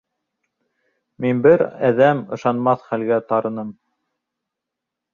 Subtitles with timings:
[1.25, 3.73] Мин бер әҙәм ышанмаҫ хәлгә тарыным.